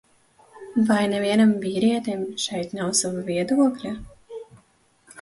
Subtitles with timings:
[0.87, 3.97] Vai nevienam vīrietim šeit nav sava viedokļa?